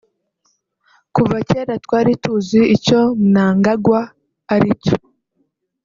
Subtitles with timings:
[1.15, 3.99] Kuva kera twari tuzi icyo [Mnangagwa]
[4.53, 4.95] aricyo